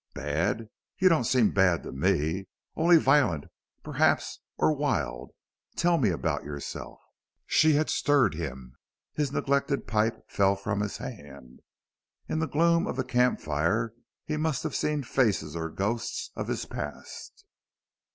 "Bad? 0.15 0.69
You 0.97 1.09
don't 1.09 1.25
seem 1.25 1.51
bad 1.51 1.83
to 1.83 1.91
me 1.91 2.47
only 2.75 2.97
violent, 2.97 3.45
perhaps, 3.83 4.39
or 4.57 4.73
wild.... 4.75 5.29
Tell 5.75 5.99
me 5.99 6.09
about 6.09 6.43
yourself." 6.43 6.97
She 7.45 7.73
had 7.73 7.87
stirred 7.87 8.33
him. 8.33 8.75
His 9.13 9.31
neglected 9.31 9.85
pipe 9.85 10.27
fell 10.27 10.55
from 10.55 10.79
his 10.79 10.97
hand. 10.97 11.59
In 12.27 12.39
the 12.39 12.47
gloom 12.47 12.87
of 12.87 12.95
the 12.95 13.03
camp 13.03 13.41
fire 13.41 13.93
he 14.25 14.37
must 14.37 14.63
have 14.63 14.73
seen 14.73 15.03
faces 15.03 15.55
or 15.55 15.69
ghosts 15.69 16.31
of 16.35 16.47
his 16.47 16.65
past. 16.65 17.45